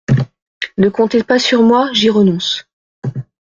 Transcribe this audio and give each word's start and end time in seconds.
Ne 0.79 0.89
comptez 0.89 1.21
pas 1.21 1.37
sur 1.37 1.61
moi, 1.61 1.91
j'y 1.93 2.09
renonce. 2.09 2.65